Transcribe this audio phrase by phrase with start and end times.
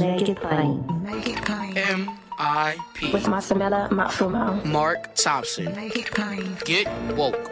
[0.00, 1.02] Make it plain.
[1.02, 1.76] Make it plain.
[1.76, 3.12] M.I.P.
[3.12, 4.64] With Masamela Matfumo.
[4.64, 5.74] Mark Thompson.
[5.74, 6.56] Make it plain.
[6.64, 7.50] Get woke.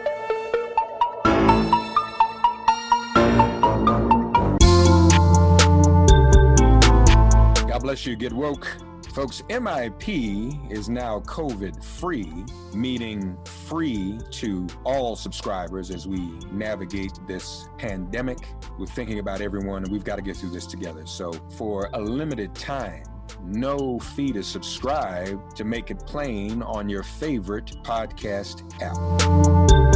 [7.67, 8.15] God bless you.
[8.15, 8.67] Get woke.
[9.13, 12.33] Folks, MIP is now COVID free,
[12.73, 16.17] meaning free to all subscribers as we
[16.51, 18.39] navigate this pandemic.
[18.79, 21.05] We're thinking about everyone and we've got to get through this together.
[21.05, 23.03] So, for a limited time,
[23.43, 29.92] no fee to subscribe to make it plain on your favorite podcast app.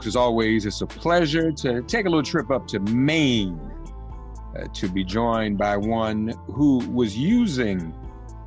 [0.00, 3.60] Folks, as always, it's a pleasure to take a little trip up to Maine
[4.56, 7.92] uh, to be joined by one who was using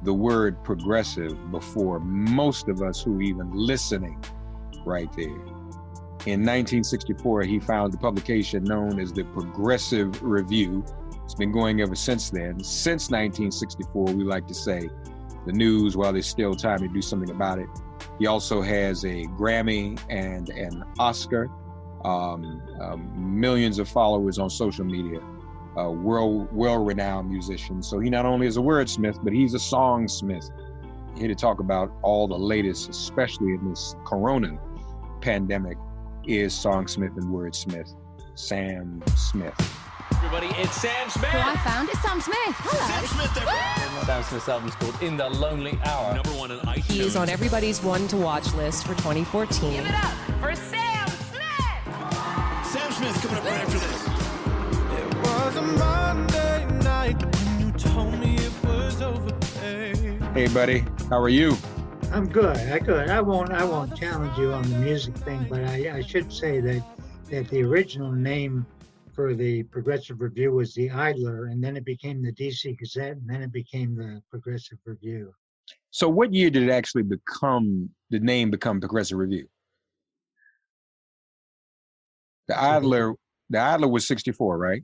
[0.01, 4.19] the word progressive before most of us who even listening
[4.83, 5.27] right there.
[6.25, 10.83] In 1964, he founded a publication known as the Progressive Review.
[11.23, 12.63] It's been going ever since then.
[12.63, 14.89] Since 1964, we like to say
[15.45, 17.69] the news while there's still time to do something about it.
[18.23, 21.49] He also has a Grammy and an Oscar,
[22.05, 25.19] um, um, millions of followers on social media,
[25.75, 27.83] a world well-renowned musician.
[27.83, 30.49] So he not only is a wordsmith, but he's a songsmith.
[31.17, 34.57] Here to talk about all the latest, especially in this Corona
[35.19, 35.77] pandemic,
[36.25, 37.93] is songsmith and wordsmith
[38.35, 39.82] Sam Smith.
[40.11, 41.29] Everybody, it's Sam Smith.
[41.31, 42.37] Who I found is Sam Smith.
[42.37, 42.87] Hello.
[42.87, 44.05] Sam Smith.
[44.05, 46.15] Sam Smith's album's called In the Lonely Hour.
[46.15, 46.91] Number one on iTunes.
[46.91, 49.71] He is on everybody's one to watch list for 2014.
[49.71, 52.65] Give it up for Sam Smith.
[52.65, 54.07] Sam Smith coming up right after this.
[54.99, 60.21] It was a Monday night when you told me it was over, babe.
[60.33, 61.55] Hey, buddy, how are you?
[62.11, 62.57] I'm good.
[62.57, 63.09] I good.
[63.09, 63.51] I won't.
[63.51, 66.83] I won't challenge you on the music thing, but I, I should say that
[67.29, 68.65] that the original name
[69.13, 73.29] for the Progressive Review was the Idler, and then it became the DC Gazette, and
[73.29, 75.33] then it became the Progressive Review.
[75.91, 79.47] So, what year did it actually become the name become Progressive Review?
[82.47, 83.13] The Idler,
[83.49, 84.81] the Idler was '64, right?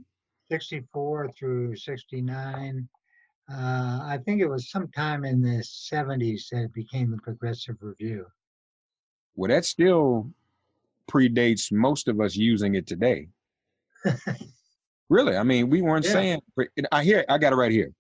[0.52, 2.88] 64 through 69.
[3.52, 8.26] Uh, I think it was sometime in the 70s that it became the Progressive Review.
[9.36, 10.32] Well, that still
[11.10, 13.30] predates most of us using it today.
[15.10, 16.12] really, I mean, we weren't Yeah.
[16.12, 16.42] saying.
[16.92, 17.26] I hear.
[17.30, 17.92] I got it right here.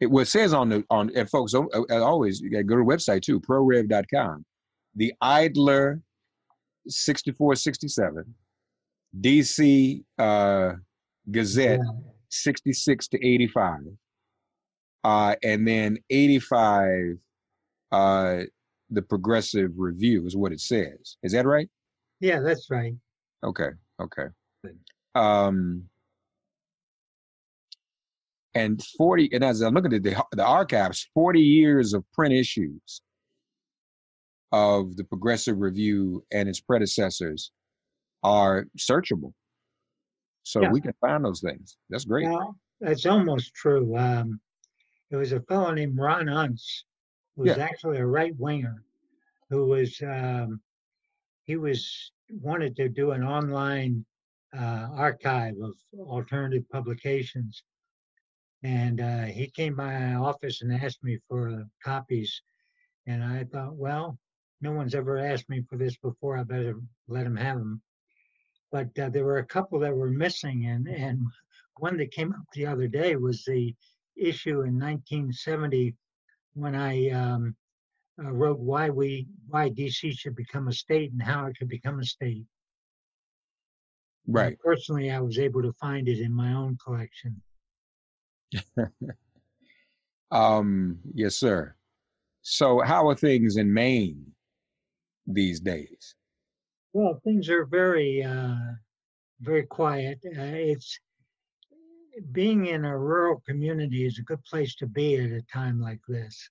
[0.00, 2.84] It what says on the on and folks as always you got to go to
[2.84, 4.44] the website too prorev.com.
[4.94, 6.00] The Idler
[6.86, 8.34] 6467
[9.20, 10.72] DC uh,
[11.30, 11.92] Gazette Yeah.
[12.30, 13.80] 66 to 85
[15.04, 17.16] uh, and then 85
[17.90, 18.36] uh,
[18.90, 21.68] the progressive review is what it says is that right
[22.20, 22.94] Yeah, that's right.
[23.44, 23.70] okay
[24.00, 24.26] okay.
[25.18, 25.82] Um
[28.54, 33.02] and 40 and as I'm looking at the, the archives 40 years of print issues
[34.52, 37.52] of the Progressive Review and its predecessors
[38.22, 39.32] are searchable.
[40.44, 40.72] So Yeah.
[40.72, 41.76] we can find those things.
[41.90, 42.26] That's great.
[42.26, 43.94] Well, that's almost true.
[43.96, 44.40] Um,
[45.10, 46.84] there was a fellow named Ron Unz,
[47.36, 47.64] who was Yeah.
[47.64, 48.82] actually a right winger,
[49.50, 50.62] who was um,
[51.44, 54.04] he was wanted to do an online
[54.56, 57.62] uh, archive of alternative publications,
[58.62, 62.42] and uh, he came by my office and asked me for copies,
[63.06, 64.18] and I thought, well,
[64.60, 66.36] no one's ever asked me for this before.
[66.36, 66.74] I better
[67.06, 67.80] let him have them.
[68.72, 71.22] But uh, there were a couple that were missing, and and
[71.78, 73.74] one that came up the other day was the
[74.16, 75.94] issue in 1970
[76.54, 77.54] when I um,
[78.22, 82.00] uh, wrote why we why DC should become a state and how it could become
[82.00, 82.44] a state.
[84.28, 84.58] And Right.
[84.62, 87.40] Fortunately, I was able to find it in my own collection.
[90.30, 91.74] Um, yes, sir.
[92.42, 94.30] So how are things in Maine
[95.26, 96.14] these days?
[96.92, 98.56] Well, things are very uh,
[99.40, 100.18] very quiet.
[100.26, 101.00] Uh, it's
[102.32, 106.02] being in a rural community is a good place to be at a time like
[106.08, 106.50] this.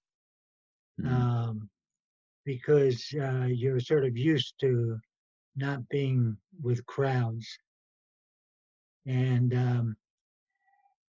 [1.00, 1.07] Mhm.
[1.12, 1.69] um,
[2.45, 4.97] because uh, you're sort of used to
[5.56, 7.59] not being with crowds.
[9.07, 9.98] And um,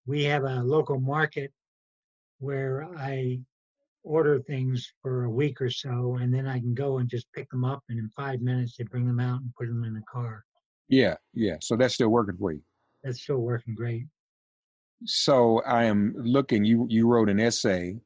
[0.06, 1.52] we have a local market
[2.38, 3.40] where I
[4.04, 7.50] order things for a week or so, and then I can go and just pick
[7.50, 10.02] them up, and in five minutes they bring them out and put them in the
[10.10, 10.44] car.
[10.88, 11.56] Yeah, yeah.
[11.60, 12.62] So that's still working for you.
[13.04, 14.06] That's still working great.
[15.04, 16.64] So I am looking.
[16.64, 17.96] You you wrote an essay.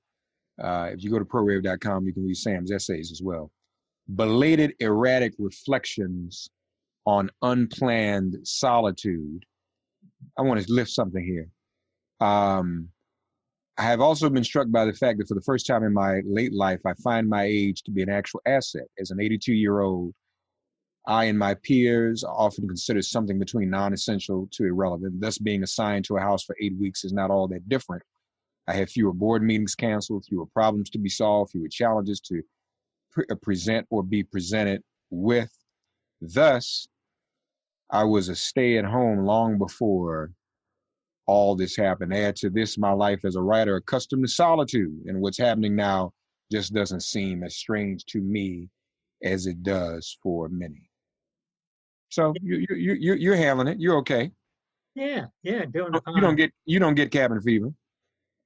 [0.62, 3.50] Uh, if you go to prorev.com, you can read Sam's essays as well.
[4.15, 6.49] Belated erratic reflections
[7.06, 9.44] on unplanned solitude.
[10.38, 11.49] I want to lift something here.
[12.26, 12.88] Um,
[13.79, 16.20] I have also been struck by the fact that for the first time in my
[16.26, 18.84] late life, I find my age to be an actual asset.
[18.99, 20.14] As an 82 year old,
[21.06, 25.20] I and my peers are often considered something between non essential to irrelevant.
[25.20, 28.02] Thus, being assigned to a house for eight weeks is not all that different.
[28.69, 32.43] I have fewer board meetings canceled, fewer problems to be solved, fewer challenges to
[33.11, 35.50] pre- present or be presented with.
[36.20, 36.87] Thus,
[37.93, 40.31] I was a stay at home long before
[41.27, 42.15] all this happened.
[42.15, 46.12] Add to this my life as a writer accustomed to solitude, and what's happening now
[46.50, 48.69] just doesn't seem as strange to me
[49.23, 50.89] as it does for many.
[52.09, 53.79] So you you you you- you're handling it.
[53.81, 54.33] You're okay.
[54.94, 57.73] Yeah, yeah, doing You don't get you don't get cabin fever.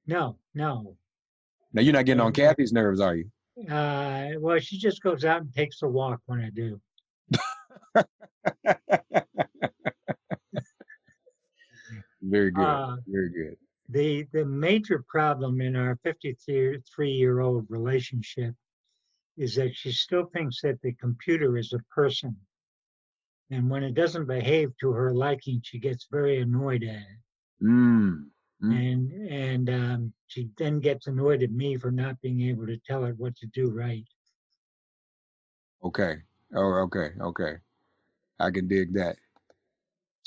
[0.05, 0.95] no, no.
[1.73, 3.29] Now you're not getting on Kathy's nerves, are you?
[3.69, 6.79] Uh, well, she just goes out and takes a walk when I do.
[12.27, 12.65] Very good.
[12.65, 13.57] Uh, Very good.
[13.89, 18.53] The the major problem in our 53 year old relationship
[19.37, 22.35] is that she still thinks that the computer is a person.
[23.49, 27.63] And when it doesn't behave to her liking, she gets very annoyed at it.
[27.63, 28.25] Mm.
[28.63, 28.71] Mm.
[28.91, 33.03] And and um, she then gets annoyed at me for not being able to tell
[33.03, 34.05] her what to do right.
[35.83, 36.15] Okay.
[36.55, 37.09] Oh, okay.
[37.21, 37.53] Okay.
[38.39, 39.15] I can dig that.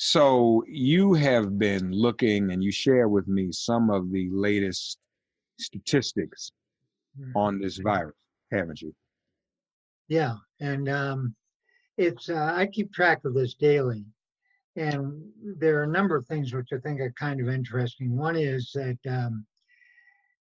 [0.03, 4.99] So you have been looking and you share with me some of the latest
[5.59, 6.53] statistics
[7.19, 7.33] Mm.
[7.35, 8.17] on this virus,
[8.51, 8.95] haven't you?
[10.09, 11.35] Yeah, and um,
[11.99, 14.07] it's uh, I keep track of this daily,
[14.77, 18.17] and there are a number of things which I think are kind of interesting.
[18.17, 19.45] One is that um,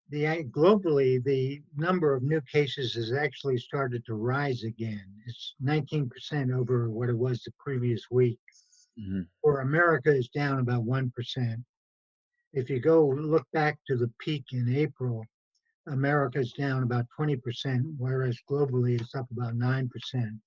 [0.09, 5.07] the uh, globally the number of new cases has actually started to rise again.
[5.25, 8.39] It's 19% over what it was the previous week.
[8.97, 9.27] Mhm.
[9.41, 11.63] For America, is down about one percent.
[12.53, 15.25] If you go look back to the peak in April,
[15.87, 20.41] America's down about 20%, whereas globally it's up about 9%.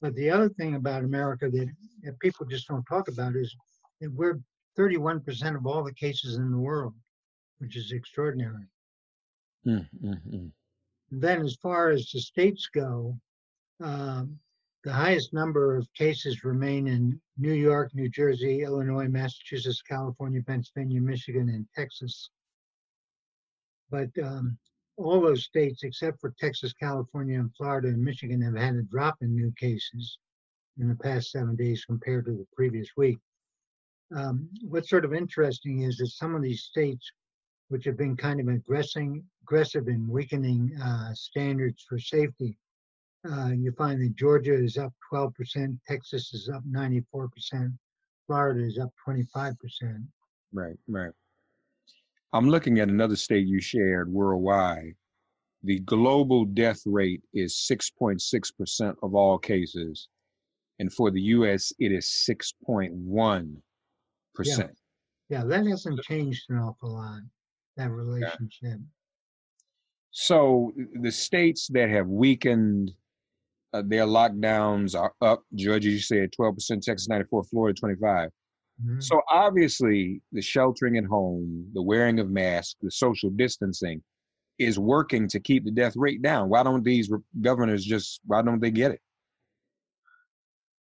[0.00, 1.70] But the other thing about America that,
[2.02, 3.54] that people just don't talk about is
[4.00, 4.40] that we're
[4.76, 6.94] 31% of all the cases in the world,
[7.58, 8.66] which is extraordinary.
[9.66, 10.52] Mm, mm, mm.
[11.10, 13.16] Then, as far as the states go,
[13.80, 14.38] um,
[14.84, 21.00] the highest number of cases remain in New York, New Jersey, Illinois, Massachusetts, California, Pennsylvania,
[21.00, 22.30] Michigan, and Texas.
[23.90, 24.58] But um,
[24.96, 29.18] all those states, except for Texas, California, and Florida and Michigan, have had a drop
[29.20, 30.18] in new cases
[30.78, 33.18] in the past seven days compared to the previous week.
[34.14, 37.10] Um, what's sort of interesting is that some of these states,
[37.68, 42.56] which have been kind of aggressing, aggressive in weakening uh, standards for safety,
[43.30, 47.72] uh, you find that Georgia is up 12%, Texas is up 94%,
[48.26, 49.54] Florida is up 25%.
[50.52, 51.12] Right, right.
[52.32, 54.94] I'm looking at another state you shared worldwide
[55.64, 60.08] the global death rate is 6.6% of all cases.
[60.78, 63.56] And for the US, it is 6.1%.
[64.44, 64.66] Yeah.
[65.28, 67.20] yeah, that hasn't changed an awful lot,
[67.76, 68.50] that relationship.
[68.62, 68.76] Yeah.
[70.10, 72.92] So the states that have weakened
[73.72, 75.42] uh, their lockdowns are up.
[75.54, 78.28] Georgia, you said 12%, Texas 94, Florida 25.
[78.84, 79.00] Mm-hmm.
[79.00, 84.02] So obviously, the sheltering at home, the wearing of masks, the social distancing
[84.58, 86.48] is working to keep the death rate down.
[86.48, 87.10] Why don't these
[87.40, 89.00] governors just, why don't they get it?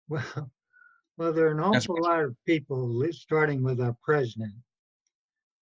[0.08, 0.50] Well,
[1.16, 4.52] well, there are an awful lot of people, starting with our president,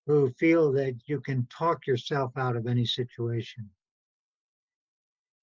[0.06, 3.70] who feel that you can talk yourself out of any situation.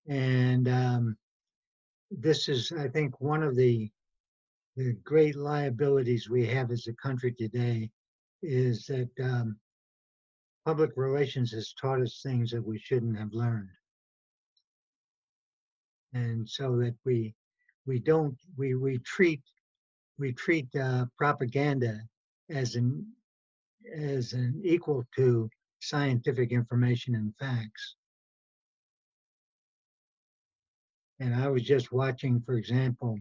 [0.07, 1.17] And um,
[2.11, 3.89] this is, I think, one of the
[4.77, 7.89] the great liabilities we have as a country today
[8.41, 9.57] is that um,
[10.65, 13.69] public relations has taught us things that we shouldn't have learned,
[16.13, 17.33] and so that we
[17.85, 19.41] we don't we we treat
[20.17, 21.99] we treat uh, propaganda
[22.49, 23.05] as an
[23.95, 25.49] as an equal to
[25.79, 27.95] scientific information and facts.
[31.21, 33.19] And I was just watching, for example,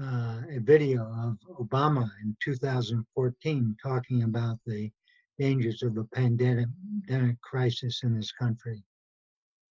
[0.00, 4.92] uh, a video of Obama in 2014 talking about the
[5.36, 6.68] dangers of a pandemic,
[7.08, 8.80] pandemic crisis in this country.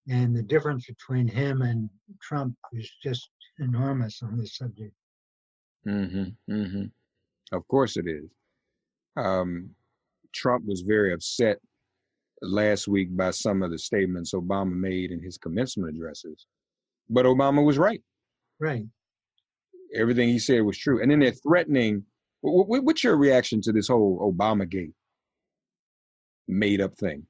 [0.06, 1.88] And the difference between him and
[2.20, 4.92] Trump is just enormous on this subject.
[5.88, 6.52] Mm-hmm.
[6.52, 7.56] Mm-hmm.
[7.56, 8.28] Of course it is.
[9.16, 9.70] Um,
[10.34, 11.56] Trump was very upset
[12.42, 16.44] last week by some of the statements Obama made in his commencement addresses.
[17.08, 18.02] But Obama was right.
[18.60, 18.86] Right.
[19.94, 21.02] Everything he said was true.
[21.02, 22.04] And then they're threatening.
[22.42, 24.94] What's your reaction to this whole Obama gate
[26.48, 27.26] made up thing?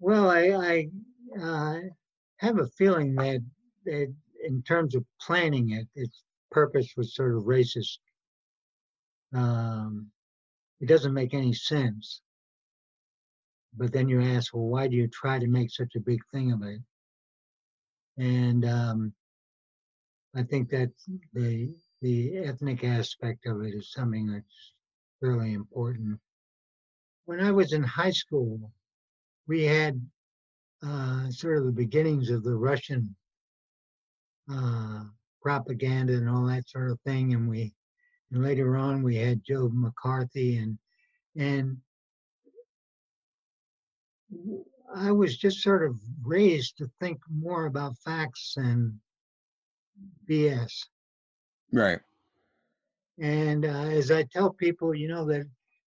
[0.00, 0.88] Well, I, I
[1.40, 1.80] uh,
[2.38, 3.40] have a feeling that,
[3.84, 7.98] that in terms of planning it, its purpose was sort of racist.
[9.34, 10.06] Um,
[10.80, 12.20] it doesn't make any sense.
[13.76, 16.52] But then you ask, well, why do you try to make such a big thing
[16.52, 16.80] of it?
[18.18, 19.12] And um,
[20.34, 20.90] I think that
[21.32, 21.70] the
[22.00, 24.72] the ethnic aspect of it is something that's
[25.20, 26.18] really important.
[27.24, 28.72] When I was in high school,
[29.46, 30.00] we had
[30.84, 33.14] uh, sort of the beginnings of the Russian
[34.52, 35.04] uh,
[35.42, 37.72] propaganda and all that sort of thing, and we
[38.30, 40.78] and later on we had Joe McCarthy and
[41.36, 41.78] and
[44.94, 48.98] I was just sort of raised to think more about facts and
[50.28, 50.86] BS.
[51.72, 52.00] Right.
[53.18, 55.46] And uh, as I tell people, you know, that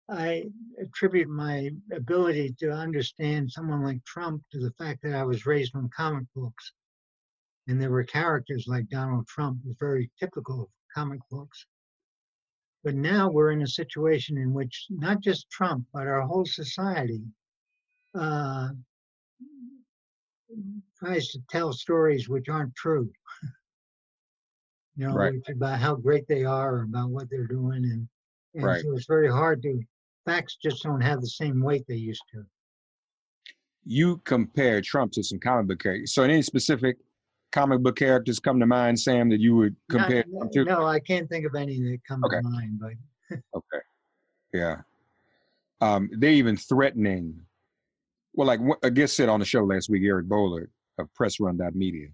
[0.09, 0.45] I
[0.81, 5.77] attribute my ability to understand someone like Trump to the fact that I was raised
[5.77, 6.73] on comic books.
[7.69, 11.65] And there were characters like Donald Trump, was very typical of comic books.
[12.83, 17.23] But now we're in a situation in which not just Trump, but our whole society
[18.15, 18.71] uh,
[20.99, 23.11] tries to tell stories which aren't true.
[24.97, 25.35] you know, right.
[25.49, 27.85] about how great they are or about what they're doing.
[27.85, 28.09] And,
[28.55, 28.83] and right.
[28.83, 29.81] so it's very hard to,
[30.27, 32.45] facts just don't have the same weight they used to.
[33.85, 36.13] You compare Trump to some comic book characters.
[36.13, 36.99] So, any specific
[37.51, 40.65] comic book characters come to mind, Sam, that you would compare Not, to?
[40.65, 42.37] No, I can't think of any that come okay.
[42.37, 42.79] to mind.
[42.79, 43.83] But okay,
[44.53, 44.77] yeah,
[45.81, 47.41] um, they're even threatening
[48.35, 50.69] well, like a guest said on the show last week, Eric Boehlert
[50.99, 52.09] of PressRun.media,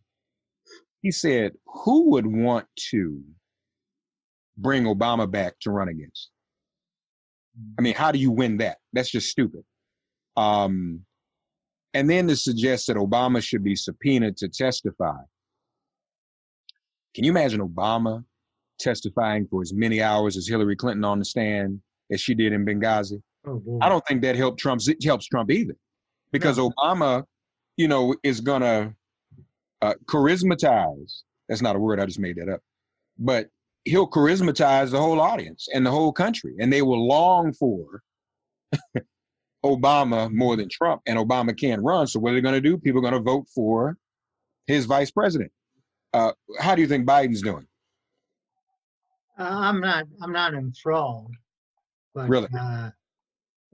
[1.03, 3.23] he said, who would want to
[4.57, 6.31] bring Obama back to run against?
[7.79, 8.79] I mean, how do you win that?
[8.93, 9.63] That's just stupid.
[10.37, 11.01] Um,
[11.95, 15.17] and then to suggest that Obama should be subpoenaed to testify.
[17.15, 18.23] Can you imagine Obama
[18.79, 21.81] testifying for as many hours as Hillary Clinton on the stand
[22.13, 23.23] as she did in Benghazi?
[23.47, 25.77] Oh, I don't think that helped Trump helps Trump either
[26.39, 26.71] because no.
[26.71, 27.25] Obama,
[27.77, 28.95] you know, is gonna
[29.83, 31.23] uh, charismatize.
[31.49, 32.01] That's not a word.
[32.01, 32.61] I just made that up.
[33.19, 33.49] But
[33.85, 38.03] he'll charismatize the whole audience and the whole country, and they will long for
[39.65, 41.03] Obama more than Trump.
[41.07, 42.77] And Obama can't run, so what are they going to do?
[42.77, 43.97] People are going to vote for
[44.67, 45.53] his vice president.
[46.13, 47.67] Uh, how do you think Biden's doing?
[49.39, 50.07] Uh, I'm not.
[50.21, 51.35] I'm not enthralled.
[52.15, 52.49] But, really?
[52.59, 52.91] Uh,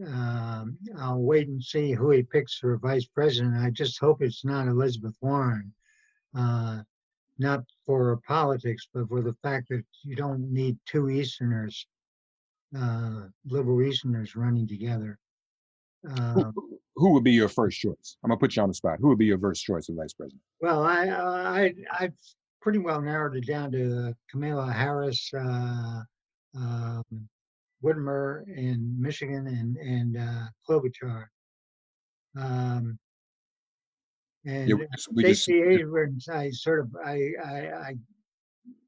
[0.07, 3.57] um, I'll wait and see who he picks for vice president.
[3.57, 5.73] I just hope it's not Elizabeth Warren,
[6.35, 6.83] uh,
[7.39, 11.87] not for politics, but for the fact that you don't need two Easterners,
[12.77, 15.19] uh, liberal Easterners running together.
[16.09, 16.51] Uh,
[16.97, 18.17] who would be your first choice?
[18.23, 18.99] I'm gonna put you on the spot.
[19.01, 20.43] Who would be your first choice of vice president?
[20.61, 22.15] Well, I I I've
[22.61, 26.03] pretty well narrowed it down to uh, Kamala Harris, uh,
[26.57, 27.05] um,
[27.83, 31.27] Whitmer in Michigan, and and uh, Klobuchar.
[32.37, 32.99] Um,
[34.45, 37.57] and Yeah, we just- we just- Stacey Abrams, I sort of I I,
[37.89, 37.95] I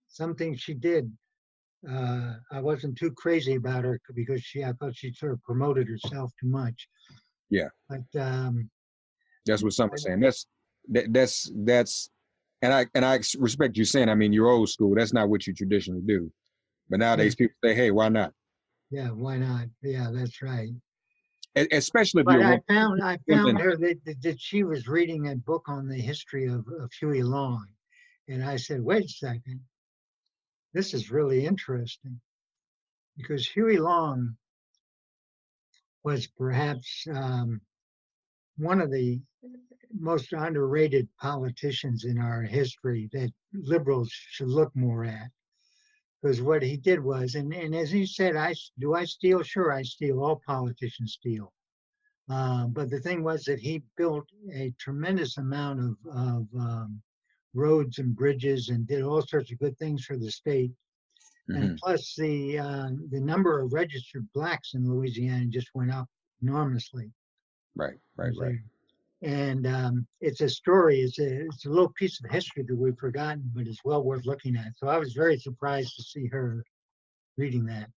[0.08, 1.10] some things she did.
[1.88, 5.86] Uh, I wasn't too crazy about her because she I thought she sort of promoted
[5.88, 6.88] herself too much.
[7.50, 7.68] Yeah.
[7.88, 8.70] But um,
[9.44, 10.20] That's what some are saying.
[10.20, 10.46] That's
[10.88, 12.10] that, that's that's
[12.62, 14.08] and I and I respect you saying.
[14.08, 14.94] I mean, you're old school.
[14.94, 16.32] That's not what you traditionally do.
[16.88, 18.32] But nowadays, people say, "Hey, why not?"
[18.94, 19.66] Yeah, why not?
[19.82, 20.70] Yeah, that's right.
[21.72, 22.44] Especially if But you're.
[22.44, 26.00] I found I found her that, that, that she was reading a book on the
[26.00, 27.66] history of, of Huey Long,
[28.28, 29.60] and I said, "Wait a second,
[30.72, 32.20] this is really interesting,"
[33.16, 34.36] because Huey Long
[36.04, 37.60] was perhaps um,
[38.58, 39.20] one of the
[39.92, 45.30] most underrated politicians in our history that liberals should look more at.
[46.24, 49.42] Because what he did was, and, and as he said, I do I steal?
[49.42, 50.24] Sure, I steal.
[50.24, 51.52] All politicians steal.
[52.30, 57.02] Uh, but the thing was that he built a tremendous amount of, of um,
[57.52, 60.72] roads and bridges and did all sorts of good things for the state.
[61.50, 61.56] Mhm.
[61.56, 66.08] And plus, the uh, the number of registered blacks in Louisiana just went up
[66.40, 67.12] enormously.
[67.76, 68.60] Right, right, right.
[69.24, 71.00] And um, it's a story.
[71.00, 74.26] It's a it's a little piece of history that we've forgotten, but it's well worth
[74.26, 74.76] looking at.
[74.76, 76.62] So I was very surprised to see her
[77.38, 77.88] reading that.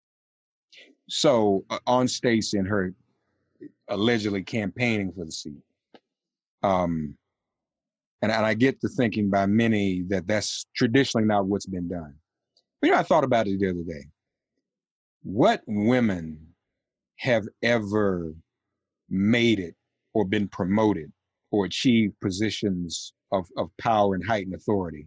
[1.08, 2.94] So uh, on Stacey and her
[3.88, 5.60] allegedly campaigning for the seat,
[6.62, 7.16] um,
[8.22, 12.14] and, and I get the thinking by many that that's traditionally not what's been done.
[12.80, 14.04] But you know, I thought about it the other day.
[15.24, 16.38] What women
[17.16, 18.32] have ever
[19.08, 19.74] made it
[20.14, 21.12] or been promoted
[21.50, 25.06] or achieve positions of, of power and height and authority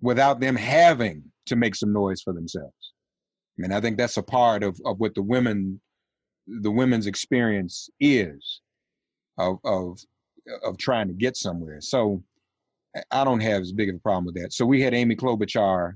[0.00, 2.92] without them having to make some noise for themselves?
[3.58, 5.80] Mean, I think that's a part of, of what the women,
[6.46, 8.60] the women's experience is
[9.38, 9.98] of, of,
[10.64, 11.80] of trying to get somewhere.
[11.80, 12.22] So
[12.96, 14.52] I- I don't have as big of a problem with that.
[14.52, 15.94] So we had Amy Klobuchar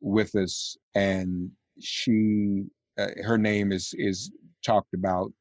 [0.00, 1.50] with us and
[1.80, 2.64] she,
[2.98, 4.30] uh, her name is, is
[4.64, 5.32] talked about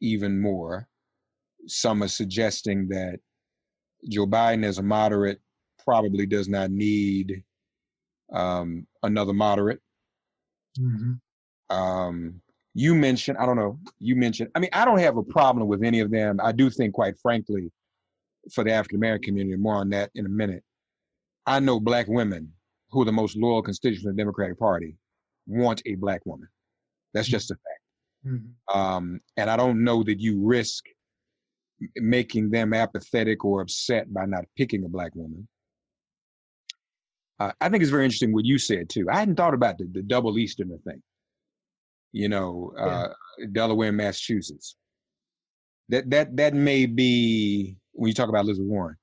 [0.00, 0.88] even more.
[1.66, 3.20] Some are suggesting that
[4.08, 5.40] Joe Biden as a moderate
[5.84, 7.42] probably does not need
[8.32, 9.80] um, another moderate.
[10.78, 11.20] Mhm.
[11.68, 12.40] Um,
[12.74, 15.82] you mentioned, I don't know, you mentioned, I mean, I don't have a problem with
[15.82, 16.38] any of them.
[16.42, 17.72] I do think, quite frankly,
[18.52, 20.62] for the African American community, more on that in a minute.
[21.46, 22.52] I know black women
[22.90, 24.96] who are the most loyal constituents of the Democratic Party
[25.46, 26.48] want a black woman.
[27.12, 27.80] That's just a fact.
[28.26, 28.54] Mhm.
[28.74, 30.84] Um, and I don't know that you risk
[31.96, 35.46] making them apathetic or upset by not picking a black woman.
[37.38, 39.06] Uh, I think it's very interesting what you said too.
[39.10, 41.02] I hadn't thought about the, the double Easterner thing.
[42.12, 43.08] You know, uh,
[43.52, 44.76] Delaware and Massachusetts.
[45.88, 48.96] That that that may be when you talk about Elizabeth Warren.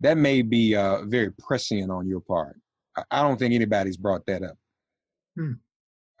[0.00, 2.58] That may be uh, very prescient on your part.
[2.96, 4.56] I, I don't think anybody's brought that up.
[5.36, 5.52] Hmm.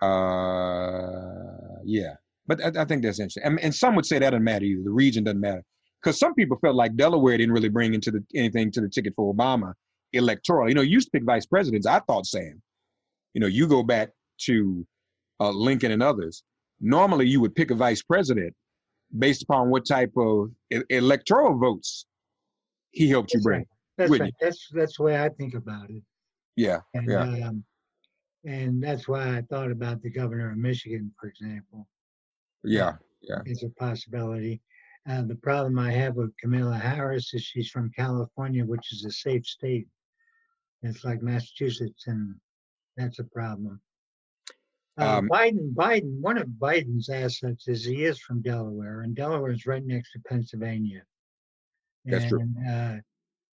[0.00, 2.14] Uh, yeah,
[2.46, 3.44] but I, I think that's interesting.
[3.44, 4.82] And, and some would say that doesn't matter either.
[4.82, 5.64] The region doesn't matter
[6.06, 9.12] because some people felt like Delaware didn't really bring into the anything to the ticket
[9.16, 9.72] for Obama
[10.12, 10.68] electoral.
[10.68, 11.84] You know, you used to pick vice presidents.
[11.84, 12.62] I thought, Sam,
[13.34, 14.10] you know, you go back
[14.42, 14.86] to
[15.40, 16.44] uh, Lincoln and others.
[16.80, 18.54] Normally, you would pick a vice president
[19.18, 22.06] based upon what type of e- electoral votes
[22.92, 23.58] he helped you bring.
[23.58, 23.68] right.
[23.98, 24.34] That's right.
[24.40, 26.02] That's that's the way I think about it.
[26.54, 27.64] Yeah, And, yeah, um,
[28.44, 31.88] and that's why I thought about the governor of Michigan, for example,
[32.62, 32.92] yeah,
[33.22, 33.40] yeah.
[33.50, 34.62] as a possibility.
[35.08, 39.10] Uh, the problem I have with Kamala Harris is she's from California, which is a
[39.10, 39.86] safe state.
[40.82, 42.34] It's like Massachusetts, and
[42.96, 43.80] that's a problem.
[44.98, 49.52] Uh, Um, Biden, Biden, one of Biden's assets is he is from Delaware, and Delaware
[49.52, 51.02] is right next to Pennsylvania.
[52.04, 52.40] That's true.
[52.40, 53.00] And, uh,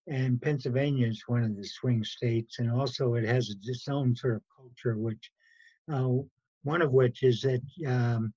[0.07, 4.35] and Pennsylvania is one of the swing states, and also it has its own sort
[4.35, 5.31] of culture, which
[5.91, 6.09] uh,
[6.63, 8.33] one of which is that um,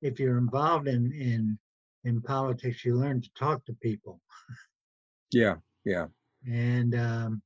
[0.00, 1.58] if you're involved in in
[2.04, 4.20] in politics, you learn to talk to people,
[5.32, 6.06] Yeah, yeah.
[6.50, 7.42] and um,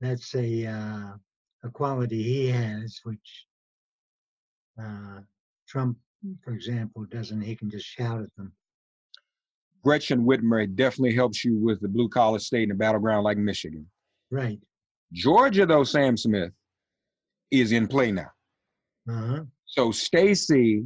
[0.00, 1.12] that's a uh,
[1.64, 3.46] a quality he has, which
[4.80, 5.20] uh,
[5.68, 5.96] Trump,
[6.42, 7.40] for example, doesn't.
[7.40, 8.52] He can just shout at them.
[9.82, 13.86] Gretchen Whitmer definitely helps you with the blue collar state and a battleground like Michigan.
[14.30, 14.58] Right.
[15.12, 16.52] Georgia, though, Sam Smith
[17.50, 18.30] is in play now.
[19.08, 19.42] Uh-huh.
[19.66, 20.84] So Stacy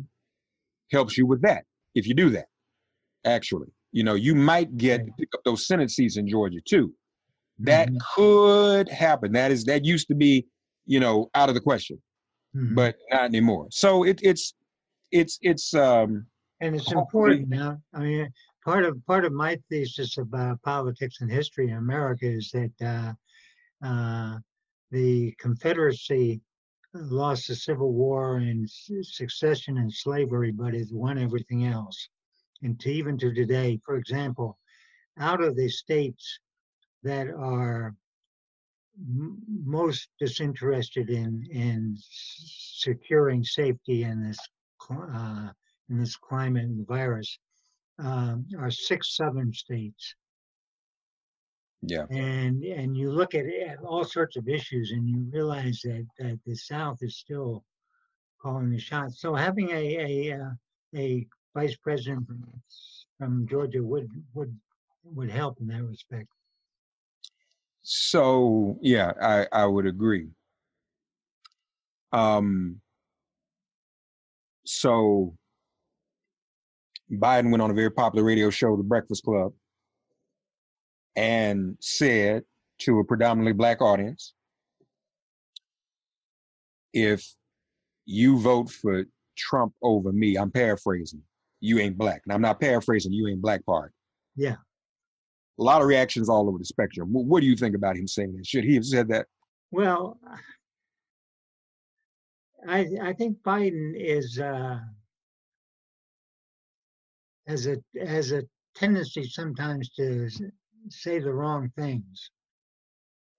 [0.91, 1.65] helps you with that
[1.99, 2.47] if you do that.
[3.25, 6.95] Actually, you know, you might get pick up those Senate seats in Georgia too.
[7.59, 7.99] That mm-hmm.
[8.15, 9.33] could happen.
[9.33, 10.47] That is that used to be,
[10.87, 12.01] you know, out of the question,
[12.57, 12.75] mm-hmm.
[12.75, 13.67] but not anymore.
[13.71, 14.55] So it, it's
[15.11, 16.27] it's it's um
[16.61, 17.79] and it's important now.
[17.95, 18.33] I mean,
[18.65, 23.15] part of part of my thesis about politics and history in America is that
[23.83, 24.39] uh, uh,
[24.91, 26.41] the Confederacy
[26.95, 28.69] lost the Civil War and
[29.03, 32.09] succession and slavery, but has won everything else.
[32.63, 34.59] And to even to today, for example,
[35.19, 36.41] out of the states
[37.03, 37.95] that are
[38.99, 44.39] m- most disinterested in in securing safety in this
[44.91, 45.51] uh,
[45.89, 47.39] in this climate and virus
[47.99, 50.15] um, are six southern states.
[51.83, 52.07] Yeah.
[52.11, 56.39] And and you look at, at all sorts of issues and you realize that, that
[56.45, 57.65] the South is still
[58.43, 59.21] calling the shots.
[59.21, 60.51] So having a a, uh,
[60.97, 62.45] a vice president from,
[63.19, 64.57] from Georgia would would
[65.05, 66.29] would help in that respect.
[67.83, 70.29] So yeah, I, I would agree.
[72.13, 72.81] Um
[74.67, 75.35] so
[77.11, 79.53] Biden went on a very popular radio show, The Breakfast Club,
[81.19, 82.45] and said
[82.79, 84.35] to a predominantly black audience,
[86.95, 87.27] if
[88.07, 89.05] you vote for
[89.37, 91.21] Trump over me, I'm paraphrasing,
[91.59, 92.23] you ain't black.
[92.25, 93.93] And I'm not paraphrasing, you ain't black part.
[94.37, 94.55] Yeah.
[95.59, 97.09] A lot of reactions all over the spectrum.
[97.11, 98.47] What do you think about him saying that?
[98.47, 99.27] Should he have said that?
[99.73, 100.21] Well,
[102.69, 104.79] I I think Biden is uh,
[107.49, 107.77] has a
[108.07, 108.45] has a
[108.77, 110.29] tendency sometimes to
[110.91, 112.31] say the wrong things,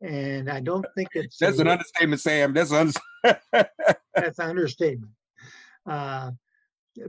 [0.01, 2.53] and I don't think it's that's a, an understatement, Sam.
[2.53, 2.91] That's an
[4.13, 5.11] that's an understatement.
[5.85, 6.31] Uh,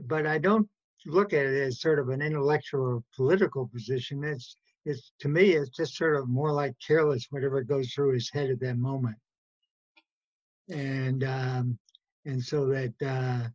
[0.03, 0.67] but I don't
[1.05, 4.23] look at it as sort of an intellectual or political position.
[4.23, 8.29] It's it's to me it's just sort of more like careless whatever goes through his
[8.31, 9.15] head at that moment
[10.69, 11.77] and um,
[12.25, 13.47] and so that uh,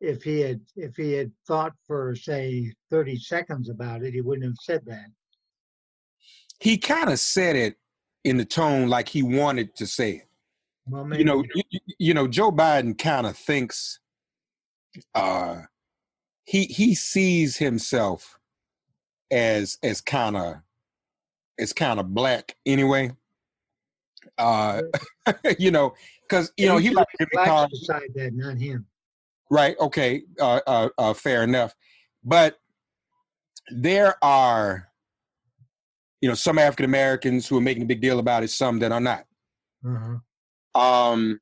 [0.00, 4.46] if he had if he had thought for say 30 seconds about it he wouldn't
[4.46, 5.06] have said that
[6.64, 7.76] he kind of said it
[8.24, 10.28] in the tone like he wanted to say it
[10.88, 11.20] well maybe.
[11.20, 14.00] you know you, you know joe biden kind of thinks
[15.14, 15.60] uh
[16.44, 18.38] he he sees himself
[19.30, 20.56] as as kind of
[21.58, 23.10] as kind of black anyway
[24.38, 24.80] uh
[25.58, 25.94] you know
[26.28, 27.70] because you know he like Jimmy Carter.
[27.70, 28.86] Decide that, not him.
[29.50, 29.76] Right.
[29.78, 30.22] Okay.
[30.40, 31.74] Uh, uh, uh, fair enough.
[32.24, 32.56] But
[33.70, 34.88] there are,
[36.24, 38.90] you know, some African Americans who are making a big deal about it, some that
[38.92, 39.26] are not.
[39.84, 40.80] Mm-hmm.
[40.80, 41.38] Um,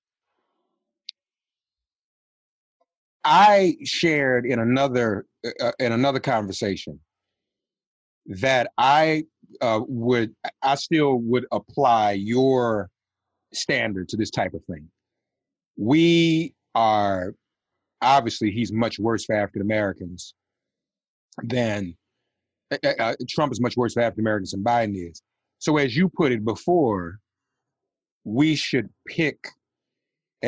[3.23, 6.99] I shared in another uh, uh, in another conversation
[8.27, 9.27] that I
[9.61, 12.90] uh, would I still would apply your
[13.55, 14.88] standard to this type of thing.
[15.77, 17.37] We are
[18.01, 20.35] obviously he's much worse for African Americans
[21.40, 21.97] than
[22.99, 25.23] uh, Trump is much worse for African Americans than Biden is.
[25.59, 27.19] So as you put it before,
[28.25, 29.39] we should pick,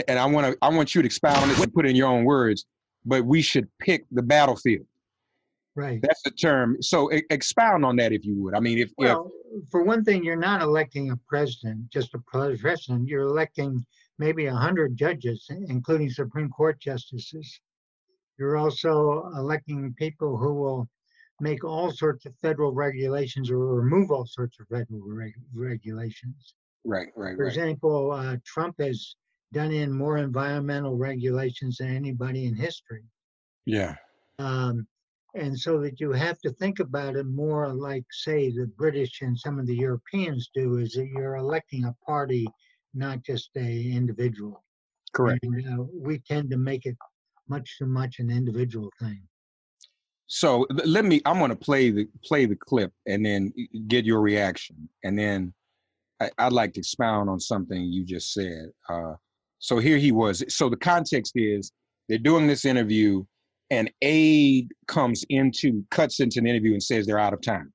[0.08, 1.96] and I want to I want you to expound on this and put it in
[1.96, 2.66] your own words,
[3.04, 4.86] but we should pick the battlefield.
[5.76, 6.00] Right.
[6.02, 6.76] That's the term.
[6.80, 8.54] So expound on that if you would.
[8.54, 12.18] I mean, if well, if, for one thing, you're not electing a president, just a
[12.18, 13.08] president.
[13.08, 13.84] You're electing
[14.18, 17.60] maybe a hundred judges, including Supreme Court justices.
[18.38, 20.88] You're also electing people who will
[21.40, 26.54] make all sorts of federal regulations or remove all sorts of federal reg- regulations.
[26.84, 27.36] Right, right.
[27.36, 27.48] For right.
[27.48, 29.16] example, uh, Trump has
[29.52, 33.04] done in more environmental regulations than anybody in history.
[33.66, 33.94] Yeah.
[34.38, 34.86] Um,
[35.34, 39.38] and so that you have to think about it more like say the british and
[39.38, 42.46] some of the europeans do is that you're electing a party
[42.94, 44.64] not just a individual
[45.12, 46.96] correct and, uh, we tend to make it
[47.48, 49.20] much too much an individual thing
[50.26, 53.52] so let me i'm going to play the play the clip and then
[53.88, 55.52] get your reaction and then
[56.20, 59.14] I, would like to expound on something you just said uh,
[59.58, 61.72] so here he was so the context is
[62.08, 63.24] they're doing this interview
[63.70, 67.72] and aide comes into, cuts into an interview and says they're out of time.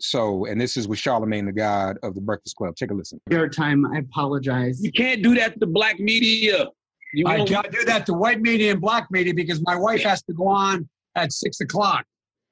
[0.00, 2.76] So, and this is with Charlemagne the God of the Breakfast Club.
[2.76, 3.20] Take a listen.
[3.30, 4.82] Your time, I apologize.
[4.82, 6.66] You can't do that to black media.
[7.12, 10.22] You I can't do that to white media and black media because my wife has
[10.24, 12.04] to go on at six o'clock.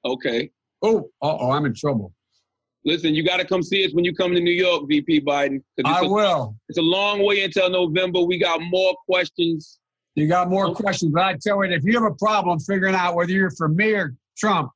[0.04, 0.50] Okay.
[0.82, 2.12] Oh, oh, I'm in trouble.
[2.84, 5.60] Listen, you got to come see us when you come to New York, VP Biden.
[5.84, 6.56] I a, will.
[6.68, 8.20] It's a long way until November.
[8.20, 9.80] We got more questions
[10.16, 13.14] you got more questions, but I tell you, if you have a problem figuring out
[13.14, 14.70] whether you're for me or Trump,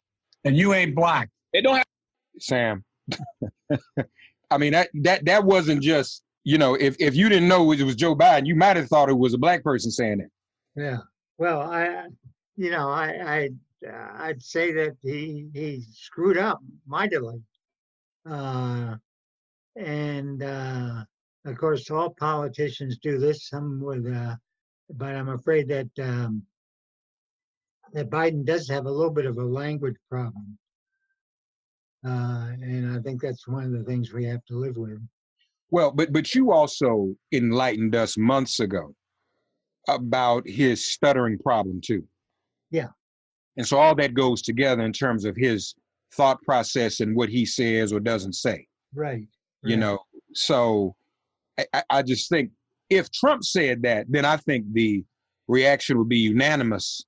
[0.44, 1.30] and you ain't black.
[1.52, 1.86] It don't have
[2.38, 2.84] Sam.
[4.50, 7.82] I mean that that that wasn't just you know if if you didn't know it
[7.82, 10.30] was Joe Biden, you might have thought it was a black person saying it.
[10.76, 10.98] Yeah.
[11.38, 12.06] Well, I,
[12.56, 13.48] you know, I, I,
[13.86, 17.42] uh, I'd say that he he screwed up mightily,
[18.28, 18.96] uh,
[19.76, 21.04] and uh,
[21.44, 23.48] of course, all politicians do this.
[23.48, 24.36] Some with, uh,
[24.90, 26.42] but I'm afraid that um,
[27.92, 30.58] that Biden does have a little bit of a language problem,
[32.06, 35.00] uh, and I think that's one of the things we have to live with.
[35.70, 38.94] Well, but but you also enlightened us months ago
[39.88, 42.04] about his stuttering problem too.
[42.70, 42.88] Yeah.
[43.60, 45.74] And so all that goes together in terms of his
[46.14, 48.66] thought process and what he says or doesn't say.
[48.94, 49.26] Right.
[49.62, 49.98] You know,
[50.32, 50.96] so
[51.74, 52.52] I, I just think
[52.88, 55.04] if Trump said that, then I think the
[55.46, 57.04] reaction would be unanimous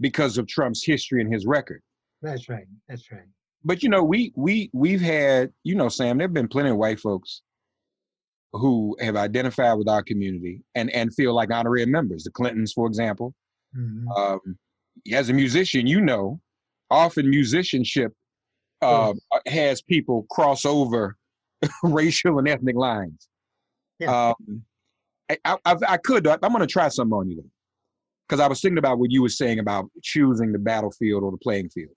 [0.00, 1.82] because of Trump's history and his record.
[2.22, 2.64] That's right.
[2.88, 3.28] That's right.
[3.62, 7.00] But you know, we we we've had, you know, Sam, there've been plenty of white
[7.00, 7.42] folks
[8.54, 12.24] who have identified with our community and and feel like honorary members.
[12.24, 13.34] The Clintons, for example.
[13.76, 14.08] Mm-hmm.
[14.08, 14.40] Um,
[15.12, 16.40] as a musician, you know,
[16.90, 18.12] often musicianship
[18.82, 19.14] uh,
[19.46, 21.16] has people cross over
[21.82, 23.28] racial and ethnic lines.
[23.98, 24.30] Yeah.
[24.30, 24.62] Um,
[25.30, 26.26] I, I, I could.
[26.26, 27.50] I'm going to try something on you though,
[28.28, 31.38] because I was thinking about what you were saying about choosing the battlefield or the
[31.38, 31.94] playing field.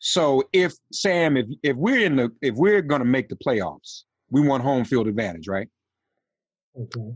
[0.00, 4.04] So if Sam, if if we're in the if we're going to make the playoffs,
[4.30, 5.68] we want home field advantage, right?
[6.74, 7.14] Okay.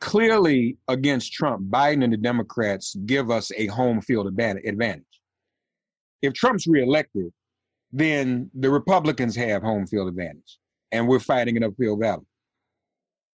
[0.00, 5.04] Clearly, against Trump, Biden and the Democrats give us a home field advantage.
[6.22, 7.32] If Trump's reelected,
[7.92, 10.58] then the Republicans have home field advantage,
[10.92, 12.26] and we're fighting an uphill battle.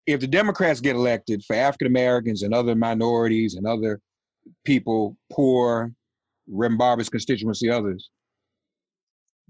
[0.06, 4.00] If the Democrats get elected for African Americans and other minorities and other
[4.64, 5.92] people, poor,
[6.50, 8.10] Rainbow's constituency, others,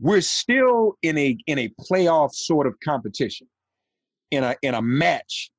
[0.00, 3.46] we're still in a in a playoff sort of competition,
[4.30, 5.50] in a in a match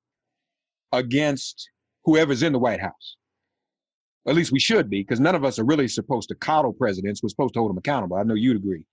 [0.92, 1.70] against
[2.06, 3.16] whoever's in the White House.
[4.28, 7.24] At least we should be, because none of us are really supposed to coddle presidents.
[7.24, 8.18] We're supposed to hold them accountable.
[8.18, 8.84] I know you'd agree.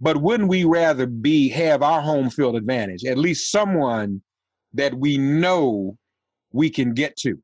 [0.00, 3.04] But wouldn't we rather be have our home field advantage?
[3.04, 4.20] At least someone
[4.74, 5.96] that we know
[6.52, 7.38] we can get to.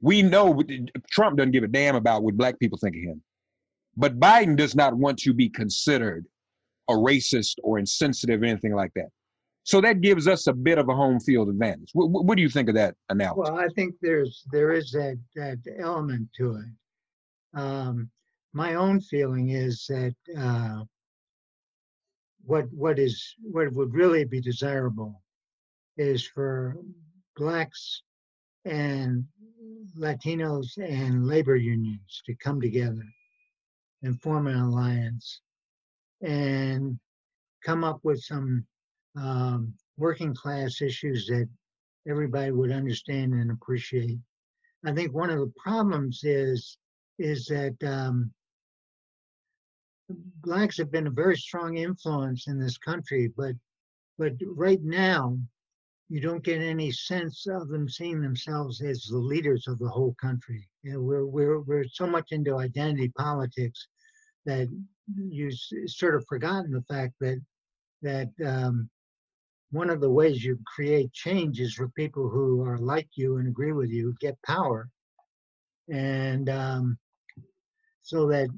[0.00, 3.22] We know uh, Trump doesn't give a damn about what black people think of him.
[3.96, 6.24] But Biden does not want to be considered
[6.88, 9.08] a racist or insensitive or anything like that.
[9.64, 11.90] So that gives us a bit of a home field advantage.
[11.92, 13.40] What, what do you think of that analogy?
[13.42, 17.58] Well, I think there's there is that that element to it.
[17.58, 18.10] Um,
[18.52, 20.84] my own feeling is that uh,
[22.44, 25.22] what what is what would really be desirable
[25.96, 26.76] is for
[27.36, 28.02] blacks
[28.64, 29.24] and
[29.98, 33.04] Latinos and labor unions to come together
[34.02, 35.40] and form an alliance
[36.22, 36.98] and
[37.64, 38.66] come up with some
[39.16, 41.48] um, working class issues that
[42.08, 44.18] everybody would understand and appreciate.
[44.84, 46.76] I think one of the problems is
[47.18, 48.32] is that um,
[50.42, 53.54] blacks have been a very strong influence in this country, but
[54.18, 55.38] but right now
[56.08, 60.14] you don't get any sense of them seeing themselves as the leaders of the whole
[60.20, 60.68] country.
[60.82, 63.86] You know, we're we're we're so much into identity politics
[64.46, 64.68] that
[65.14, 65.50] you
[65.86, 67.40] sort of forgotten the fact that
[68.02, 68.88] that um,
[69.70, 73.48] one of the ways you create change is for people who are like you and
[73.48, 74.88] agree with you get power,
[75.88, 76.98] and um,
[78.02, 78.48] so that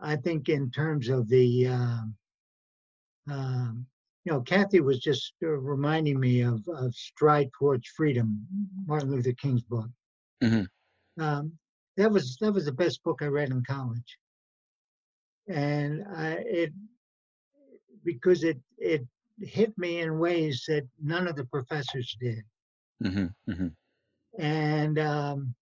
[0.00, 2.14] I think in terms of the um,
[3.30, 3.86] um,
[4.26, 8.44] you know, Kathy was just uh, reminding me of, of Stride Towards Freedom,
[8.84, 9.88] Martin Luther King's book.
[10.42, 11.22] Mm-hmm.
[11.22, 11.52] Um,
[11.96, 14.18] that was that was the best book I read in college,
[15.48, 16.72] and I, it
[18.04, 19.06] because it it
[19.40, 22.42] hit me in ways that none of the professors did,
[23.02, 23.26] Mm-hmm.
[23.52, 23.68] Mm-hmm.
[24.42, 25.54] and um,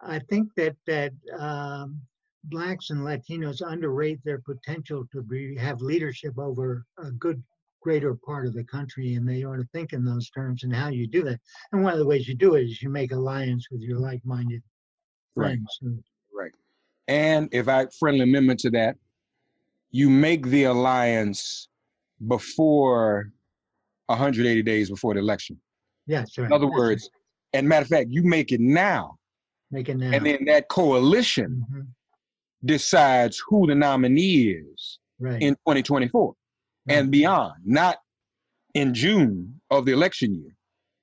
[0.00, 2.00] I think that that um,
[2.44, 7.42] blacks and Latinos underrate their potential to be have leadership over a good
[7.82, 10.88] greater part of the country and they ought to think in those terms and how
[10.88, 11.40] you do that.
[11.72, 14.62] And one of the ways you do it is you make alliance with your like-minded
[15.34, 15.50] Right.
[15.52, 15.78] friends.
[15.80, 16.52] And Right.
[17.08, 18.96] And if I friendly amendment to that,
[19.92, 21.68] you make the alliance
[22.28, 23.32] before
[24.06, 25.60] 180 days before the election.
[26.06, 26.46] yes, right.
[26.46, 27.10] In other That's words,
[27.52, 29.16] and matter of fact, you make it now,
[29.70, 30.10] make it now.
[30.12, 31.86] and then that coalition Mhm.
[32.64, 35.40] decides who the nominee is right.
[35.40, 36.34] in 2024
[36.88, 37.98] and beyond, not
[38.74, 40.54] in June of the election year,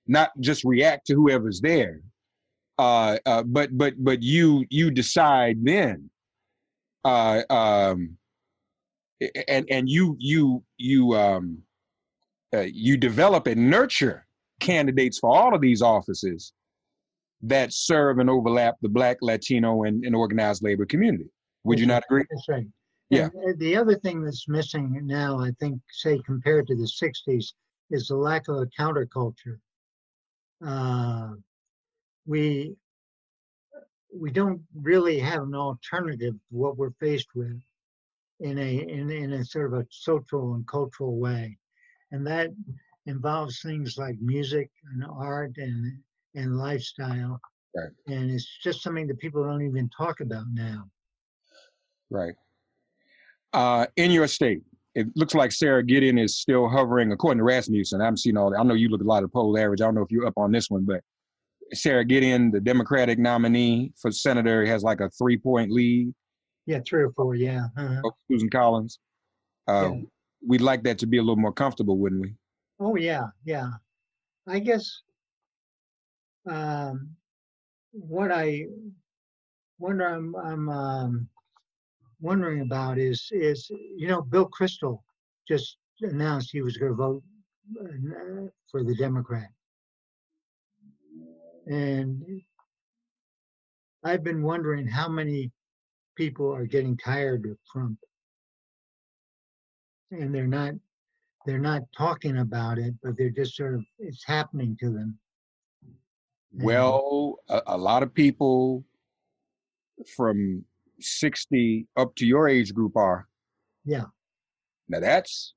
[0.08, 2.02] not just react to whoever's there,
[2.78, 6.10] uh, uh, but but but you you decide then
[7.06, 8.18] uh, um,
[9.48, 11.60] and and you you you um,
[12.54, 14.26] uh, you develop and nurture
[14.60, 16.54] candidates for all of these offices
[17.42, 21.30] that serve and overlap the Black, Latino, and, and organized labor community.
[21.66, 22.24] Would you not agree?
[22.30, 22.66] That's right.
[23.10, 23.30] Yeah.
[23.44, 27.54] And the other thing that's missing now, I think, say compared to the '60s,
[27.92, 29.60] is the lack of a counterculture.
[30.66, 31.34] Uh,
[32.26, 32.76] we
[34.14, 37.60] we don't really have an alternative to what we're faced with
[38.40, 41.58] in a in, in a sort of a social and cultural way
[42.12, 42.50] and that
[43.06, 45.98] involves things like music and art and
[46.36, 47.40] and lifestyle
[47.76, 50.84] right and it's just something that people don't even talk about now
[52.10, 52.36] right
[53.54, 54.62] uh, in your state
[54.98, 58.02] it looks like Sara Gideon is still hovering, according to Rasmussen.
[58.02, 58.60] I'm seeing all that.
[58.60, 59.80] I know you look at a lot of poll average.
[59.80, 61.02] I don't know if you're up on this one, but
[61.72, 66.12] Sara Gideon, the Democratic nominee for senator, has like a three point lead.
[66.68, 67.34] Yeah, three or four.
[67.34, 67.68] Yeah.
[67.78, 68.02] Uh-huh.
[68.30, 69.00] Susan Collins.
[69.68, 70.02] Uh, yeah.
[70.46, 72.36] We'd like that to be a little more comfortable, wouldn't we?
[72.80, 73.72] Oh yeah, yeah.
[74.48, 75.02] I guess
[76.48, 77.10] um,
[77.92, 78.66] what I
[79.80, 81.30] wonder I'm, I'm um,
[82.22, 85.00] wondering about is is you know Bill Kristol
[85.48, 87.24] just announced he was going to vote
[87.82, 89.50] uh, for the Democrat.
[91.66, 92.42] And
[94.04, 95.52] I've been wondering how many
[96.18, 97.98] people are getting tired of Trump.
[100.12, 100.74] And they're not
[101.46, 105.18] they're not talking about it, but they're just sort of it's happening to them.
[106.54, 108.84] Well, a, a lot of people
[110.16, 110.66] from
[111.00, 113.28] 60 up to your age group are.
[113.86, 114.06] Yeah.
[114.90, 115.54] Now that's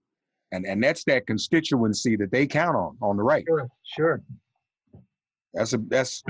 [0.52, 3.44] and and that's that constituency that they count on on the right.
[3.46, 4.22] Sure, sure.
[5.54, 6.22] That's a that's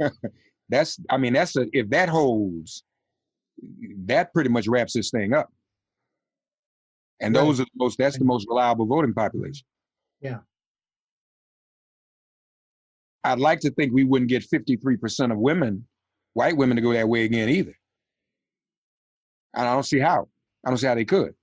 [0.68, 2.84] that's I mean that's a if that holds,
[4.06, 5.52] that pretty much wraps this thing up.
[7.20, 7.42] And right.
[7.42, 9.66] those are the most that's the most reliable voting population.
[10.20, 10.38] Yeah.
[13.24, 15.86] I'd like to think we wouldn't get 53% of women,
[16.34, 17.76] white women, to go that way again either.
[19.54, 20.28] And I don't see how.
[20.64, 21.34] I don't see how they could.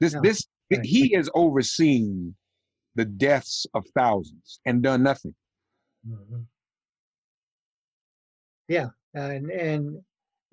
[0.00, 0.20] This no.
[0.20, 0.84] this right.
[0.84, 2.34] he has overseen
[2.96, 5.34] the deaths of thousands and done nothing.
[6.08, 6.42] Mm-hmm.
[8.68, 9.98] Yeah, and and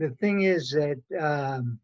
[0.01, 1.79] the thing is that um,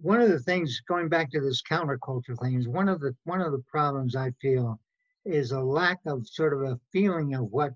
[0.00, 3.42] one of the things going back to this counterculture thing is one of the one
[3.42, 4.80] of the problems I feel
[5.26, 7.74] is a lack of sort of a feeling of what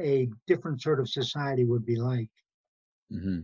[0.00, 2.30] a different sort of society would be like,
[3.12, 3.40] mm-hmm.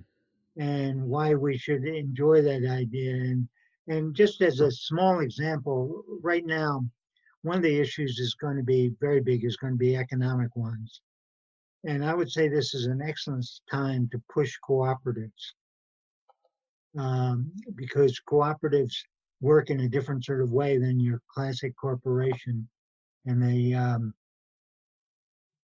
[0.59, 3.13] and why we should enjoy that idea.
[3.13, 3.47] And
[3.89, 6.87] and just as a small example, right now,
[7.43, 10.57] one of the issues is going to be very big is going to be economic
[10.57, 11.03] ones.
[11.87, 15.53] And I would say this is an excellent time to push cooperatives
[16.99, 18.95] um, because cooperatives
[19.41, 22.67] work in a different sort of way than your classic corporation,
[23.27, 24.15] and they um,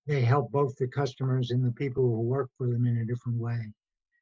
[0.07, 3.39] they help both the customers and the people who work for them in a different
[3.39, 3.73] way.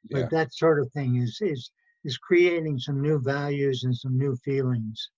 [0.09, 0.21] Yeah.
[0.21, 1.71] But that sort of thing is is
[2.05, 5.11] is creating some new values and some new feelings,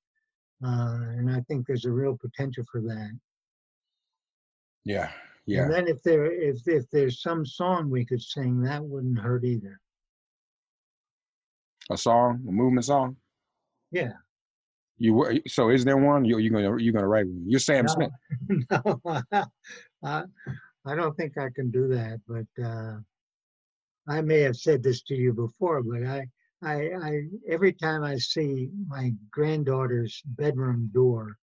[0.65, 3.19] uh, and I think there's a real potential for that.
[4.85, 5.11] Yeah,
[5.47, 5.63] yeah.
[5.63, 9.45] And then if there if if there's some song we could sing, that wouldn't hurt
[9.45, 9.81] either.
[11.91, 13.17] A song, a movement song.
[13.91, 14.13] Yeah.
[14.99, 16.25] You were so is there one?
[16.25, 17.45] You you gonna you gonna write one?
[17.47, 18.11] You're Sam no, Smith.
[18.71, 19.23] no,
[20.05, 20.25] I,
[20.85, 22.21] I don't think I can do that.
[22.29, 22.99] But uh,
[24.07, 25.83] I may have said this to you before.
[25.83, 26.27] But I
[26.63, 31.37] I I every time I see my granddaughter's bedroom door,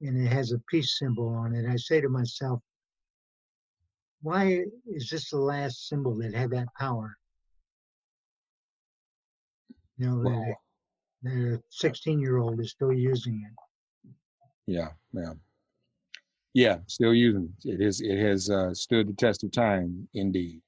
[0.00, 2.62] and it has a peace symbol on it, I say to myself,
[4.22, 7.16] why is this the last symbol that had that power?
[9.98, 10.54] You know, wow.
[11.22, 14.12] the 16 year old is still using it.
[14.66, 15.34] Yeah, yeah.
[16.54, 17.74] Yeah, still using it.
[17.74, 20.60] It is it has uh, stood the test of time indeed.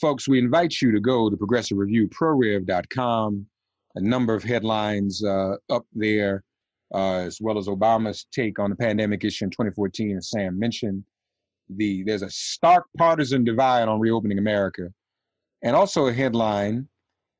[0.00, 3.46] Folks, we invite you to go to Progressive Review, prorev.com.
[3.94, 6.44] A number of headlines uh, up there,
[6.94, 11.02] uh, as well as Obama's take on the pandemic issue in 2014, as Sam mentioned
[11.68, 14.88] the there's a stark partisan divide on reopening America,
[15.62, 16.88] and also a headline: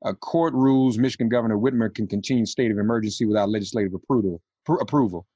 [0.05, 4.41] a court rules Michigan Governor Whitmer can continue state of emergency without legislative approval.
[4.64, 5.27] Pr- approval,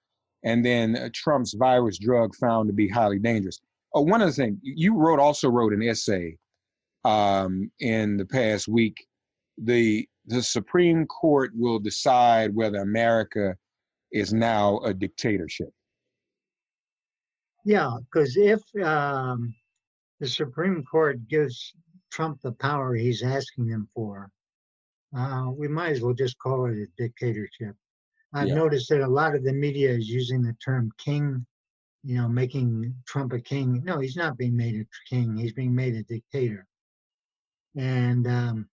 [0.45, 3.61] and then uh, Trump's virus drug found to be highly dangerous.
[3.95, 6.37] Oh, one other thing, you wrote also wrote an essay
[7.05, 9.07] um, in the past week.
[9.59, 13.57] The the Supreme Court will decide whether America
[14.13, 15.71] is now a dictatorship.
[17.65, 19.55] Yeah, because if um,
[20.21, 21.75] the Supreme Court gives
[22.11, 24.31] Trump the power he's asking him for,
[25.13, 27.75] Uh, we might as well just call it a dictatorship.
[28.33, 28.55] I've Yeah.
[28.55, 31.45] noticed that a lot of the media is using the term king,
[32.05, 33.83] you know, making Trump a king.
[33.85, 35.37] No, he's not being made a king.
[35.37, 36.67] He's being made a dictator.
[37.77, 38.71] And um,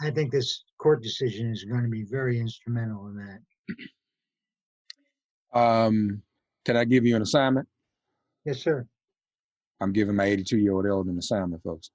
[0.00, 3.40] I think this court decision is going to be very instrumental in that.
[5.52, 6.22] Um,
[6.68, 7.66] can I give you an assignment?
[8.44, 8.86] Yes, sir.
[9.80, 11.90] I'm giving my 82 year old elder an assignment, folks.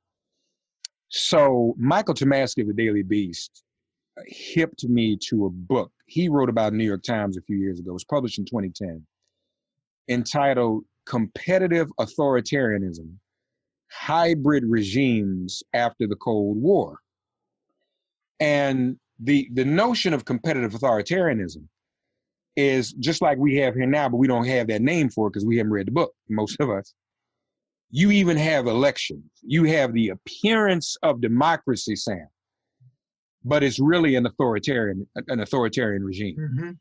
[1.10, 3.62] So Michael Tomasky of the Daily Beast
[4.26, 7.92] hipped me to a book he wrote about New York Times a few years ago.
[7.92, 9.06] It was published in 2010,
[10.10, 13.14] entitled "Competitive Authoritarianism:
[13.92, 16.98] Hybrid Regimes After the Cold War."
[18.40, 21.68] And the the notion of competitive authoritarianism
[22.56, 25.32] is just like we have here now, but we don't have that name for it
[25.32, 26.94] because we haven't read the book, most of us.
[27.90, 29.24] You even have elections.
[29.42, 32.28] You have the appearance of democracy, Sam,
[33.44, 36.36] but it's really an authoritarian, an authoritarian regime.
[36.40, 36.72] Mm-hmm.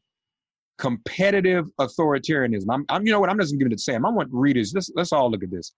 [0.78, 2.64] Competitive authoritarianism.
[2.70, 3.28] I'm, I'm, you know what?
[3.28, 4.06] I'm just gonna give it to Sam.
[4.06, 4.72] I want readers.
[4.74, 5.72] Let's let's all look at this.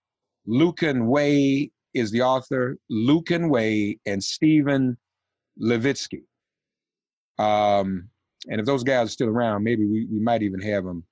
[0.46, 2.76] Lucan Way is the author.
[2.88, 4.96] Lucan Way and Steven
[5.60, 6.22] Levitsky.
[7.38, 8.08] Um,
[8.48, 11.04] and if those guys are still around, maybe we, we might even have them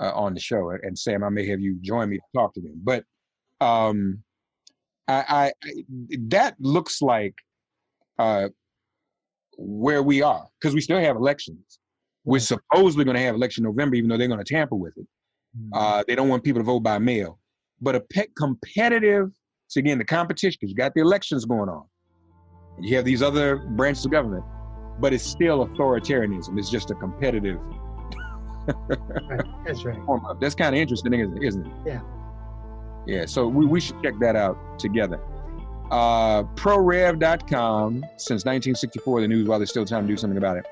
[0.00, 0.70] uh, on the show.
[0.70, 2.80] And Sam, I may have you join me to talk to them.
[2.82, 3.04] But
[3.60, 4.22] um,
[5.08, 5.84] I, I, I
[6.28, 7.34] that looks like
[8.18, 8.48] uh,
[9.56, 11.78] where we are because we still have elections.
[12.24, 15.06] We're supposedly going to have election November, even though they're going to tamper with it.
[15.72, 17.38] Uh, they don't want people to vote by mail.
[17.80, 19.30] But a pe- competitive,
[19.68, 21.84] so again, the competition, because you got the elections going on.
[22.80, 24.44] You have these other branches of government,
[25.00, 26.58] but it's still authoritarianism.
[26.58, 27.58] It's just a competitive.
[28.88, 29.40] right.
[29.66, 30.02] That's right.
[30.04, 31.72] form of- That's kind of interesting, isn't it?
[31.86, 32.00] Yeah.
[33.06, 35.20] Yeah, so we, we should check that out together.
[35.90, 40.66] Uh, ProRev.com, since 1964, the news, while there's still time to do something about it.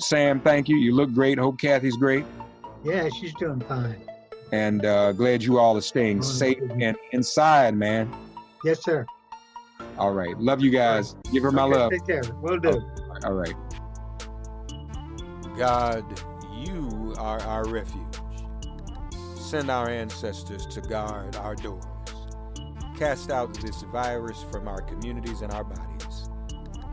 [0.00, 0.76] Sam, thank you.
[0.76, 1.38] You look great.
[1.38, 2.24] Hope Kathy's great.
[2.84, 3.96] Yeah, she's doing fine.
[4.52, 8.12] And uh, glad you all are staying safe and inside, man.
[8.64, 9.06] Yes, sir.
[9.98, 10.36] All right.
[10.38, 11.14] Love you guys.
[11.32, 11.90] Give her my Okay, love.
[11.92, 12.22] Take care.
[12.42, 12.82] Will do.
[13.24, 13.54] All right.
[15.56, 16.04] God,
[16.52, 18.20] you are our refuge.
[19.34, 21.84] Send our ancestors to guard our doors.
[22.98, 26.28] Cast out this virus from our communities and our bodies.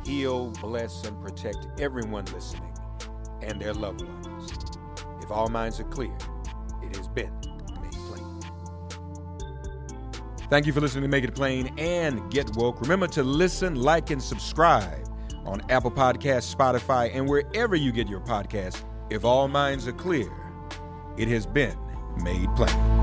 [0.06, 2.74] Heal, bless, and protect everyone listening
[3.42, 4.52] and their loved ones.
[5.22, 6.16] If all minds are clear,
[6.82, 7.34] it has been
[7.82, 8.42] made plain.
[10.50, 12.80] Thank you for listening to Make It Plain and Get Woke.
[12.82, 15.10] Remember to listen, like, and subscribe
[15.46, 18.84] on Apple Podcasts, Spotify, and wherever you get your podcasts.
[19.10, 20.32] If all minds are clear,
[21.18, 21.78] it has been
[22.24, 23.03] made plain.